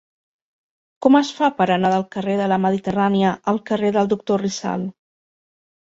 [1.05, 4.93] Com es fa per anar del carrer de la Mediterrània al carrer del Doctor Rizal?